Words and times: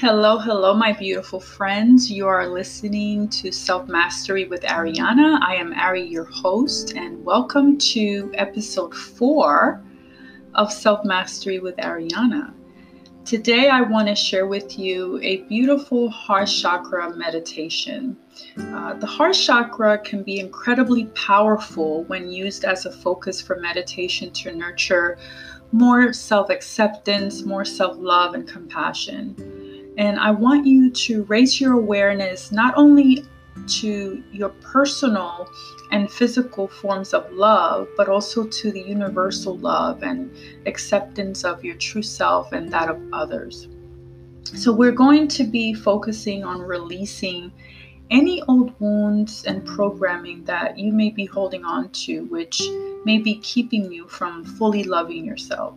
Hello, 0.00 0.38
hello, 0.38 0.74
my 0.74 0.92
beautiful 0.92 1.40
friends. 1.40 2.08
You 2.08 2.28
are 2.28 2.46
listening 2.46 3.28
to 3.30 3.50
Self 3.50 3.88
Mastery 3.88 4.44
with 4.44 4.60
Ariana. 4.62 5.40
I 5.42 5.56
am 5.56 5.72
Ari, 5.72 6.04
your 6.04 6.22
host, 6.22 6.94
and 6.94 7.24
welcome 7.24 7.76
to 7.78 8.30
episode 8.34 8.94
four 8.94 9.82
of 10.54 10.72
Self 10.72 11.04
Mastery 11.04 11.58
with 11.58 11.76
Ariana. 11.78 12.54
Today, 13.24 13.70
I 13.70 13.80
want 13.80 14.06
to 14.06 14.14
share 14.14 14.46
with 14.46 14.78
you 14.78 15.18
a 15.20 15.38
beautiful 15.48 16.08
heart 16.10 16.46
chakra 16.46 17.16
meditation. 17.16 18.16
Uh, 18.56 18.94
the 18.94 19.06
heart 19.06 19.34
chakra 19.34 19.98
can 19.98 20.22
be 20.22 20.38
incredibly 20.38 21.06
powerful 21.06 22.04
when 22.04 22.30
used 22.30 22.64
as 22.64 22.86
a 22.86 22.92
focus 22.92 23.42
for 23.42 23.56
meditation 23.56 24.30
to 24.34 24.54
nurture 24.54 25.18
more 25.72 26.12
self 26.12 26.50
acceptance, 26.50 27.42
more 27.42 27.64
self 27.64 27.96
love, 27.98 28.34
and 28.34 28.46
compassion. 28.46 29.57
And 29.98 30.18
I 30.20 30.30
want 30.30 30.64
you 30.64 30.90
to 30.90 31.24
raise 31.24 31.60
your 31.60 31.72
awareness 31.72 32.52
not 32.52 32.72
only 32.76 33.24
to 33.66 34.22
your 34.30 34.50
personal 34.50 35.50
and 35.90 36.08
physical 36.10 36.68
forms 36.68 37.12
of 37.12 37.30
love, 37.32 37.88
but 37.96 38.08
also 38.08 38.44
to 38.44 38.70
the 38.70 38.80
universal 38.80 39.58
love 39.58 40.04
and 40.04 40.30
acceptance 40.66 41.44
of 41.44 41.64
your 41.64 41.74
true 41.74 42.02
self 42.02 42.52
and 42.52 42.72
that 42.72 42.88
of 42.88 43.00
others. 43.12 43.66
So, 44.44 44.72
we're 44.72 44.92
going 44.92 45.26
to 45.28 45.44
be 45.44 45.74
focusing 45.74 46.44
on 46.44 46.60
releasing 46.60 47.52
any 48.10 48.40
old 48.42 48.78
wounds 48.80 49.44
and 49.44 49.66
programming 49.66 50.44
that 50.44 50.78
you 50.78 50.92
may 50.92 51.10
be 51.10 51.26
holding 51.26 51.64
on 51.64 51.90
to, 51.90 52.24
which 52.26 52.62
may 53.04 53.18
be 53.18 53.40
keeping 53.40 53.92
you 53.92 54.06
from 54.06 54.44
fully 54.44 54.84
loving 54.84 55.24
yourself. 55.24 55.74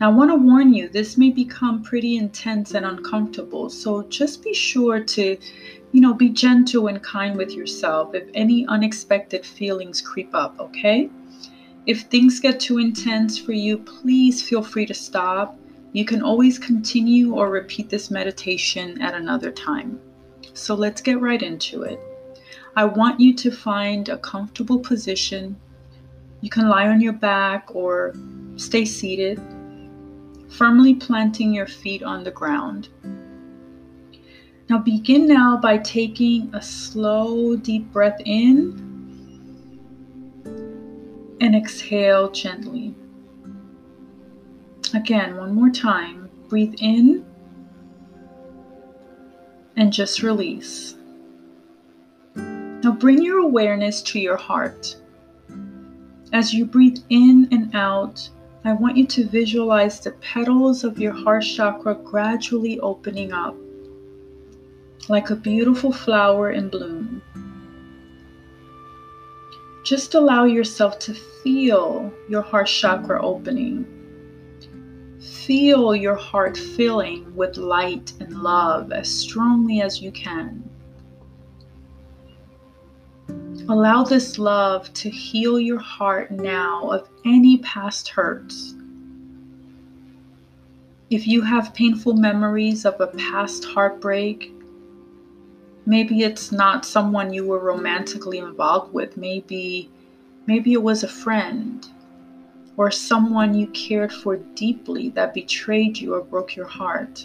Now, 0.00 0.10
I 0.10 0.12
want 0.12 0.32
to 0.32 0.36
warn 0.36 0.74
you, 0.74 0.88
this 0.88 1.16
may 1.16 1.30
become 1.30 1.82
pretty 1.82 2.16
intense 2.16 2.74
and 2.74 2.84
uncomfortable. 2.84 3.70
So 3.70 4.02
just 4.04 4.42
be 4.42 4.52
sure 4.52 4.98
to, 5.00 5.38
you 5.92 6.00
know, 6.00 6.12
be 6.12 6.30
gentle 6.30 6.88
and 6.88 7.00
kind 7.00 7.36
with 7.36 7.52
yourself 7.52 8.14
if 8.14 8.28
any 8.34 8.66
unexpected 8.66 9.46
feelings 9.46 10.00
creep 10.00 10.34
up, 10.34 10.58
okay? 10.58 11.10
If 11.86 12.02
things 12.02 12.40
get 12.40 12.58
too 12.58 12.78
intense 12.78 13.38
for 13.38 13.52
you, 13.52 13.78
please 13.78 14.42
feel 14.42 14.64
free 14.64 14.86
to 14.86 14.94
stop. 14.94 15.56
You 15.92 16.04
can 16.04 16.22
always 16.22 16.58
continue 16.58 17.34
or 17.34 17.48
repeat 17.48 17.88
this 17.88 18.10
meditation 18.10 19.00
at 19.00 19.14
another 19.14 19.52
time. 19.52 20.00
So 20.54 20.74
let's 20.74 21.00
get 21.00 21.20
right 21.20 21.42
into 21.42 21.82
it. 21.82 22.00
I 22.74 22.84
want 22.84 23.20
you 23.20 23.32
to 23.34 23.50
find 23.52 24.08
a 24.08 24.18
comfortable 24.18 24.80
position. 24.80 25.56
You 26.40 26.50
can 26.50 26.68
lie 26.68 26.88
on 26.88 27.00
your 27.00 27.12
back 27.12 27.68
or 27.72 28.14
stay 28.56 28.84
seated 28.84 29.40
firmly 30.48 30.94
planting 30.94 31.52
your 31.52 31.66
feet 31.66 32.02
on 32.02 32.24
the 32.24 32.30
ground. 32.30 32.88
Now 34.68 34.78
begin 34.78 35.26
now 35.26 35.56
by 35.56 35.78
taking 35.78 36.54
a 36.54 36.62
slow, 36.62 37.56
deep 37.56 37.92
breath 37.92 38.20
in 38.24 38.94
and 41.40 41.54
exhale 41.54 42.30
gently. 42.30 42.94
Again, 44.94 45.36
one 45.36 45.54
more 45.54 45.70
time. 45.70 46.30
Breathe 46.48 46.74
in 46.78 47.26
and 49.76 49.92
just 49.92 50.22
release. 50.22 50.94
Now 52.36 52.92
bring 52.92 53.22
your 53.22 53.38
awareness 53.38 54.02
to 54.02 54.20
your 54.20 54.36
heart. 54.36 54.96
As 56.32 56.54
you 56.54 56.64
breathe 56.64 56.98
in 57.10 57.48
and 57.50 57.74
out, 57.74 58.28
I 58.66 58.72
want 58.72 58.96
you 58.96 59.06
to 59.06 59.28
visualize 59.28 60.00
the 60.00 60.12
petals 60.12 60.84
of 60.84 60.98
your 60.98 61.12
heart 61.12 61.44
chakra 61.44 61.94
gradually 61.94 62.80
opening 62.80 63.30
up 63.30 63.54
like 65.08 65.28
a 65.28 65.36
beautiful 65.36 65.92
flower 65.92 66.50
in 66.50 66.70
bloom. 66.70 67.20
Just 69.84 70.14
allow 70.14 70.44
yourself 70.44 70.98
to 71.00 71.12
feel 71.12 72.10
your 72.26 72.40
heart 72.40 72.68
chakra 72.68 73.22
opening. 73.22 73.84
Feel 75.20 75.94
your 75.94 76.14
heart 76.14 76.56
filling 76.56 77.36
with 77.36 77.58
light 77.58 78.14
and 78.18 78.42
love 78.42 78.92
as 78.92 79.10
strongly 79.10 79.82
as 79.82 80.00
you 80.00 80.10
can. 80.10 80.63
Allow 83.66 84.04
this 84.04 84.38
love 84.38 84.92
to 84.92 85.08
heal 85.08 85.58
your 85.58 85.78
heart 85.78 86.30
now 86.30 86.90
of 86.90 87.08
any 87.24 87.56
past 87.58 88.10
hurts. 88.10 88.74
If 91.08 91.26
you 91.26 91.40
have 91.40 91.72
painful 91.72 92.12
memories 92.12 92.84
of 92.84 93.00
a 93.00 93.06
past 93.06 93.64
heartbreak, 93.64 94.52
maybe 95.86 96.24
it's 96.24 96.52
not 96.52 96.84
someone 96.84 97.32
you 97.32 97.46
were 97.46 97.58
romantically 97.58 98.36
involved 98.36 98.92
with, 98.92 99.16
maybe 99.16 99.90
maybe 100.46 100.74
it 100.74 100.82
was 100.82 101.02
a 101.02 101.08
friend 101.08 101.88
or 102.76 102.90
someone 102.90 103.54
you 103.54 103.68
cared 103.68 104.12
for 104.12 104.36
deeply 104.36 105.08
that 105.10 105.32
betrayed 105.32 105.96
you 105.96 106.12
or 106.14 106.20
broke 106.20 106.54
your 106.54 106.66
heart. 106.66 107.24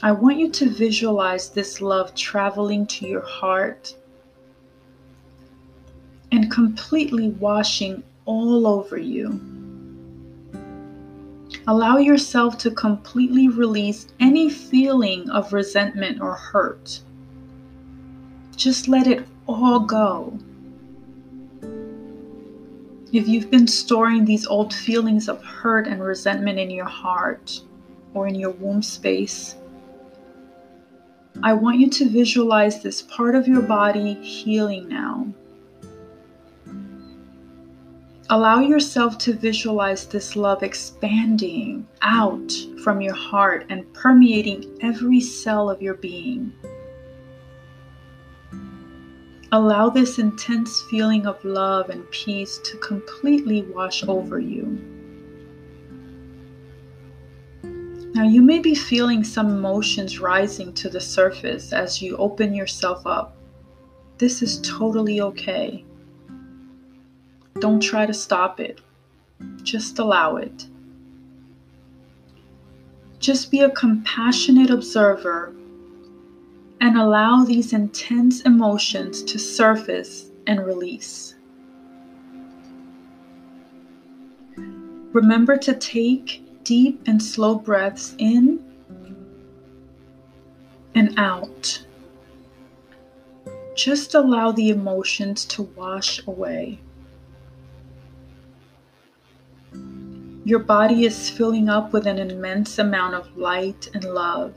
I 0.00 0.12
want 0.12 0.36
you 0.36 0.48
to 0.50 0.70
visualize 0.70 1.50
this 1.50 1.80
love 1.80 2.14
traveling 2.14 2.86
to 2.86 3.08
your 3.08 3.26
heart 3.26 3.96
and 6.32 6.50
completely 6.50 7.30
washing 7.30 8.02
all 8.24 8.66
over 8.66 8.98
you. 8.98 9.40
Allow 11.66 11.98
yourself 11.98 12.58
to 12.58 12.70
completely 12.70 13.48
release 13.48 14.06
any 14.20 14.48
feeling 14.48 15.28
of 15.30 15.52
resentment 15.52 16.20
or 16.20 16.34
hurt. 16.34 17.00
Just 18.56 18.88
let 18.88 19.06
it 19.06 19.26
all 19.46 19.80
go. 19.80 20.38
If 23.12 23.26
you've 23.26 23.50
been 23.50 23.66
storing 23.66 24.24
these 24.24 24.46
old 24.46 24.74
feelings 24.74 25.28
of 25.28 25.42
hurt 25.42 25.86
and 25.86 26.02
resentment 26.02 26.58
in 26.58 26.70
your 26.70 26.84
heart 26.84 27.60
or 28.12 28.26
in 28.26 28.34
your 28.34 28.50
womb 28.50 28.82
space, 28.82 29.54
I 31.42 31.54
want 31.54 31.78
you 31.78 31.88
to 31.88 32.08
visualize 32.08 32.82
this 32.82 33.00
part 33.00 33.34
of 33.34 33.46
your 33.46 33.62
body 33.62 34.14
healing 34.14 34.88
now. 34.88 35.32
Allow 38.30 38.60
yourself 38.60 39.16
to 39.18 39.32
visualize 39.32 40.04
this 40.06 40.36
love 40.36 40.62
expanding 40.62 41.88
out 42.02 42.52
from 42.84 43.00
your 43.00 43.14
heart 43.14 43.64
and 43.70 43.90
permeating 43.94 44.78
every 44.82 45.18
cell 45.18 45.70
of 45.70 45.80
your 45.80 45.94
being. 45.94 46.52
Allow 49.50 49.88
this 49.88 50.18
intense 50.18 50.84
feeling 50.90 51.26
of 51.26 51.42
love 51.42 51.88
and 51.88 52.08
peace 52.10 52.60
to 52.64 52.76
completely 52.76 53.62
wash 53.62 54.04
over 54.04 54.38
you. 54.38 54.78
Now, 58.12 58.24
you 58.24 58.42
may 58.42 58.58
be 58.58 58.74
feeling 58.74 59.24
some 59.24 59.48
emotions 59.48 60.20
rising 60.20 60.74
to 60.74 60.90
the 60.90 61.00
surface 61.00 61.72
as 61.72 62.02
you 62.02 62.14
open 62.18 62.52
yourself 62.52 63.06
up. 63.06 63.38
This 64.18 64.42
is 64.42 64.60
totally 64.60 65.22
okay. 65.22 65.82
Don't 67.60 67.80
try 67.80 68.06
to 68.06 68.14
stop 68.14 68.60
it, 68.60 68.80
just 69.62 69.98
allow 69.98 70.36
it. 70.36 70.66
Just 73.18 73.50
be 73.50 73.60
a 73.60 73.70
compassionate 73.70 74.70
observer 74.70 75.52
and 76.80 76.96
allow 76.96 77.44
these 77.44 77.72
intense 77.72 78.42
emotions 78.42 79.22
to 79.24 79.38
surface 79.38 80.30
and 80.46 80.64
release. 80.64 81.34
Remember 85.12 85.56
to 85.56 85.74
take 85.74 86.42
deep 86.62 87.02
and 87.06 87.20
slow 87.20 87.56
breaths 87.56 88.14
in 88.18 88.62
and 90.94 91.18
out. 91.18 91.84
Just 93.74 94.14
allow 94.14 94.52
the 94.52 94.70
emotions 94.70 95.44
to 95.46 95.62
wash 95.62 96.24
away. 96.26 96.78
Your 100.48 100.60
body 100.60 101.04
is 101.04 101.28
filling 101.28 101.68
up 101.68 101.92
with 101.92 102.06
an 102.06 102.16
immense 102.16 102.78
amount 102.78 103.14
of 103.14 103.36
light 103.36 103.90
and 103.92 104.02
love, 104.02 104.54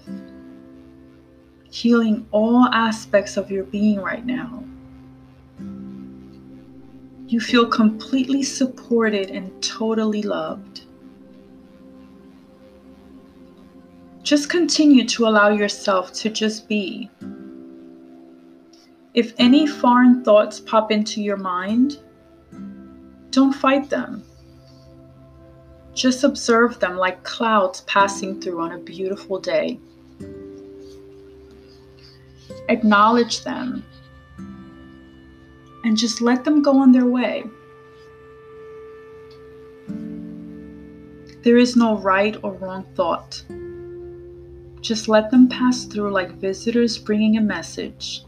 healing 1.69 2.25
all 2.31 2.63
aspects 2.71 3.35
of 3.35 3.51
your 3.51 3.65
being 3.65 3.99
right 3.99 4.25
now. 4.25 4.63
You 7.27 7.41
feel 7.41 7.67
completely 7.67 8.41
supported 8.41 9.31
and 9.31 9.61
totally 9.61 10.21
loved. 10.21 10.83
Just 14.23 14.49
continue 14.49 15.05
to 15.09 15.27
allow 15.27 15.49
yourself 15.49 16.13
to 16.13 16.29
just 16.29 16.69
be. 16.69 17.11
If 19.13 19.33
any 19.37 19.67
foreign 19.67 20.23
thoughts 20.23 20.61
pop 20.61 20.89
into 20.89 21.21
your 21.21 21.35
mind, 21.35 21.99
don't 23.31 23.51
fight 23.51 23.89
them 23.89 24.23
Just 26.01 26.23
observe 26.23 26.79
them 26.79 26.97
like 26.97 27.21
clouds 27.21 27.81
passing 27.81 28.41
through 28.41 28.59
on 28.59 28.71
a 28.71 28.79
beautiful 28.79 29.39
day. 29.39 29.79
Acknowledge 32.69 33.43
them 33.43 33.85
and 35.83 35.95
just 35.95 36.19
let 36.19 36.43
them 36.43 36.63
go 36.63 36.79
on 36.79 36.91
their 36.91 37.05
way. 37.05 37.43
There 41.43 41.57
is 41.57 41.75
no 41.75 41.95
right 41.99 42.35
or 42.41 42.53
wrong 42.53 42.83
thought. 42.95 43.43
Just 44.81 45.07
let 45.07 45.29
them 45.29 45.47
pass 45.47 45.85
through 45.85 46.09
like 46.09 46.31
visitors 46.31 46.97
bringing 46.97 47.37
a 47.37 47.41
message. 47.41 48.23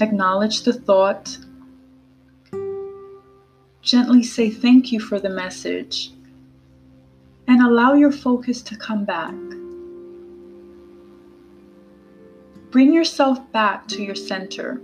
Acknowledge 0.00 0.62
the 0.62 0.72
thought. 0.72 1.36
Gently 3.82 4.22
say 4.22 4.48
thank 4.48 4.92
you 4.92 5.00
for 5.00 5.18
the 5.18 5.28
message 5.28 6.12
and 7.48 7.60
allow 7.60 7.94
your 7.94 8.12
focus 8.12 8.62
to 8.62 8.76
come 8.76 9.04
back. 9.04 9.34
Bring 12.70 12.92
yourself 12.92 13.38
back 13.50 13.88
to 13.88 14.02
your 14.02 14.14
center 14.14 14.80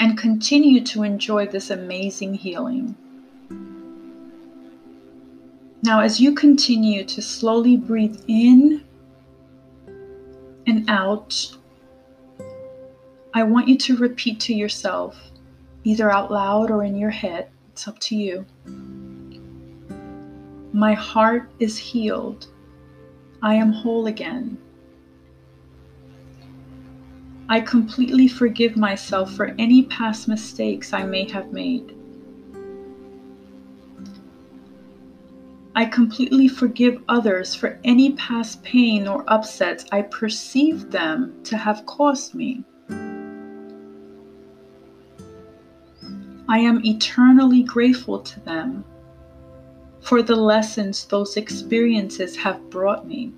and 0.00 0.18
continue 0.18 0.84
to 0.86 1.04
enjoy 1.04 1.46
this 1.46 1.70
amazing 1.70 2.34
healing. 2.34 2.96
Now, 5.84 6.00
as 6.00 6.20
you 6.20 6.34
continue 6.34 7.04
to 7.04 7.22
slowly 7.22 7.76
breathe 7.76 8.20
in 8.26 8.84
and 10.66 10.90
out, 10.90 11.56
I 13.32 13.44
want 13.44 13.68
you 13.68 13.78
to 13.78 13.96
repeat 13.96 14.40
to 14.40 14.54
yourself, 14.54 15.16
either 15.84 16.10
out 16.10 16.32
loud 16.32 16.72
or 16.72 16.82
in 16.82 16.96
your 16.96 17.10
head, 17.10 17.48
it's 17.78 17.86
up 17.86 18.00
to 18.00 18.16
you. 18.16 18.44
My 20.72 20.94
heart 20.94 21.48
is 21.60 21.78
healed. 21.78 22.48
I 23.40 23.54
am 23.54 23.70
whole 23.70 24.08
again. 24.08 24.58
I 27.48 27.60
completely 27.60 28.26
forgive 28.26 28.76
myself 28.76 29.32
for 29.32 29.54
any 29.60 29.84
past 29.84 30.26
mistakes 30.26 30.92
I 30.92 31.04
may 31.04 31.30
have 31.30 31.52
made. 31.52 31.94
I 35.76 35.84
completely 35.84 36.48
forgive 36.48 37.00
others 37.08 37.54
for 37.54 37.78
any 37.84 38.14
past 38.14 38.60
pain 38.64 39.06
or 39.06 39.22
upsets 39.28 39.84
I 39.92 40.02
perceive 40.02 40.90
them 40.90 41.40
to 41.44 41.56
have 41.56 41.86
caused 41.86 42.34
me. 42.34 42.64
I 46.50 46.58
am 46.60 46.84
eternally 46.84 47.62
grateful 47.62 48.20
to 48.20 48.40
them 48.40 48.84
for 50.00 50.22
the 50.22 50.36
lessons 50.36 51.04
those 51.04 51.36
experiences 51.36 52.36
have 52.36 52.70
brought 52.70 53.06
me. 53.06 53.32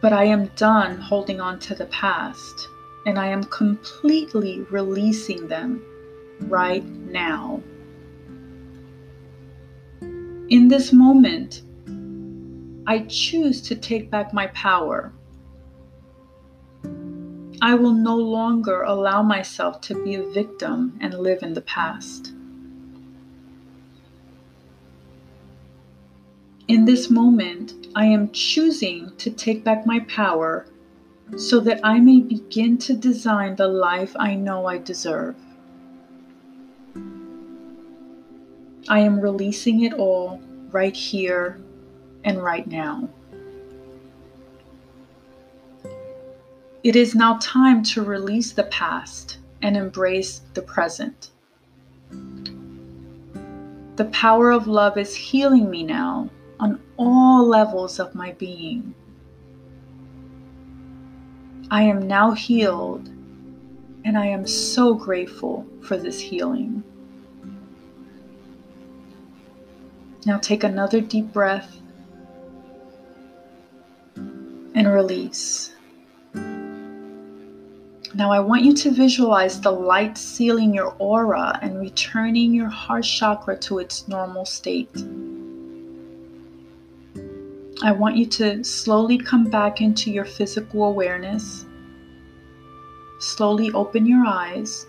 But 0.00 0.12
I 0.12 0.24
am 0.24 0.46
done 0.56 0.98
holding 0.98 1.40
on 1.40 1.58
to 1.60 1.74
the 1.74 1.86
past 1.86 2.68
and 3.06 3.18
I 3.18 3.26
am 3.26 3.42
completely 3.44 4.60
releasing 4.70 5.48
them 5.48 5.82
right 6.42 6.84
now. 6.84 7.60
In 10.48 10.68
this 10.68 10.92
moment, 10.92 11.62
I 12.86 13.00
choose 13.08 13.60
to 13.62 13.74
take 13.74 14.10
back 14.10 14.32
my 14.32 14.46
power. 14.48 15.12
I 17.62 17.74
will 17.74 17.92
no 17.92 18.16
longer 18.16 18.82
allow 18.82 19.22
myself 19.22 19.82
to 19.82 20.02
be 20.02 20.14
a 20.14 20.22
victim 20.22 20.98
and 21.00 21.12
live 21.12 21.42
in 21.42 21.52
the 21.52 21.60
past. 21.60 22.32
In 26.68 26.86
this 26.86 27.10
moment, 27.10 27.88
I 27.94 28.06
am 28.06 28.30
choosing 28.30 29.14
to 29.18 29.30
take 29.30 29.62
back 29.62 29.84
my 29.84 30.00
power 30.00 30.66
so 31.36 31.60
that 31.60 31.80
I 31.84 32.00
may 32.00 32.20
begin 32.20 32.78
to 32.78 32.94
design 32.94 33.56
the 33.56 33.68
life 33.68 34.16
I 34.18 34.36
know 34.36 34.66
I 34.66 34.78
deserve. 34.78 35.36
I 38.88 39.00
am 39.00 39.20
releasing 39.20 39.82
it 39.82 39.92
all 39.92 40.40
right 40.70 40.96
here 40.96 41.60
and 42.24 42.42
right 42.42 42.66
now. 42.66 43.08
It 46.82 46.96
is 46.96 47.14
now 47.14 47.36
time 47.42 47.82
to 47.84 48.02
release 48.02 48.52
the 48.52 48.64
past 48.64 49.36
and 49.60 49.76
embrace 49.76 50.40
the 50.54 50.62
present. 50.62 51.30
The 53.96 54.06
power 54.06 54.50
of 54.50 54.66
love 54.66 54.96
is 54.96 55.14
healing 55.14 55.68
me 55.68 55.82
now 55.82 56.30
on 56.58 56.80
all 56.96 57.46
levels 57.46 58.00
of 58.00 58.14
my 58.14 58.32
being. 58.32 58.94
I 61.70 61.82
am 61.82 62.06
now 62.06 62.32
healed, 62.32 63.08
and 64.06 64.16
I 64.16 64.26
am 64.26 64.46
so 64.46 64.94
grateful 64.94 65.66
for 65.82 65.98
this 65.98 66.18
healing. 66.18 66.82
Now 70.24 70.38
take 70.38 70.64
another 70.64 71.02
deep 71.02 71.30
breath 71.30 71.78
and 74.16 74.88
release. 74.88 75.74
Now, 78.14 78.32
I 78.32 78.40
want 78.40 78.64
you 78.64 78.74
to 78.74 78.90
visualize 78.90 79.60
the 79.60 79.70
light 79.70 80.18
sealing 80.18 80.74
your 80.74 80.96
aura 80.98 81.58
and 81.62 81.78
returning 81.78 82.52
your 82.52 82.68
heart 82.68 83.04
chakra 83.04 83.56
to 83.58 83.78
its 83.78 84.08
normal 84.08 84.44
state. 84.44 84.90
I 87.82 87.92
want 87.92 88.16
you 88.16 88.26
to 88.26 88.64
slowly 88.64 89.16
come 89.16 89.44
back 89.44 89.80
into 89.80 90.10
your 90.10 90.24
physical 90.24 90.84
awareness. 90.84 91.64
Slowly 93.20 93.70
open 93.72 94.06
your 94.06 94.26
eyes. 94.26 94.86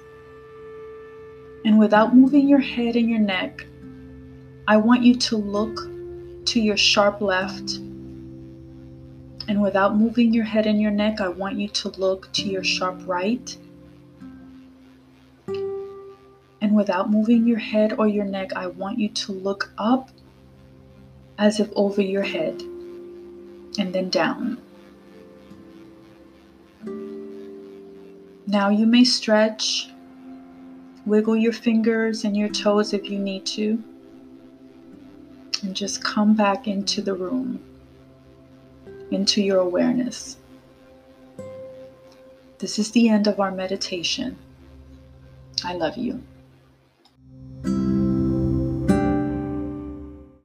And 1.63 1.77
without 1.77 2.15
moving 2.15 2.49
your 2.49 2.59
head 2.59 2.95
and 2.95 3.09
your 3.09 3.19
neck, 3.19 3.65
I 4.67 4.77
want 4.77 5.03
you 5.03 5.15
to 5.15 5.37
look 5.37 5.87
to 6.45 6.59
your 6.59 6.77
sharp 6.77 7.21
left. 7.21 7.79
And 9.51 9.61
without 9.61 9.97
moving 9.97 10.33
your 10.33 10.45
head 10.45 10.65
and 10.65 10.79
your 10.79 10.91
neck, 10.91 11.19
I 11.19 11.27
want 11.27 11.57
you 11.57 11.67
to 11.67 11.89
look 11.89 12.31
to 12.31 12.47
your 12.47 12.63
sharp 12.63 13.01
right. 13.05 13.57
And 16.61 16.73
without 16.73 17.11
moving 17.11 17.45
your 17.45 17.57
head 17.57 17.91
or 17.99 18.07
your 18.07 18.23
neck, 18.23 18.53
I 18.55 18.67
want 18.67 18.97
you 18.97 19.09
to 19.09 19.33
look 19.33 19.73
up 19.77 20.09
as 21.37 21.59
if 21.59 21.69
over 21.75 22.01
your 22.01 22.23
head 22.23 22.61
and 22.61 23.93
then 23.93 24.09
down. 24.09 24.57
Now 28.47 28.69
you 28.69 28.85
may 28.85 29.03
stretch, 29.03 29.89
wiggle 31.05 31.35
your 31.35 31.51
fingers 31.51 32.23
and 32.23 32.37
your 32.37 32.47
toes 32.47 32.93
if 32.93 33.09
you 33.09 33.19
need 33.19 33.45
to 33.47 33.83
and 35.61 35.75
just 35.75 36.01
come 36.01 36.35
back 36.35 36.69
into 36.69 37.01
the 37.01 37.15
room, 37.15 37.61
into 39.11 39.41
your 39.41 39.59
awareness. 39.59 40.37
This 42.59 42.79
is 42.79 42.91
the 42.91 43.09
end 43.09 43.27
of 43.27 43.39
our 43.39 43.51
meditation. 43.51 44.37
I 45.63 45.73
love 45.73 45.97
you. 45.97 46.23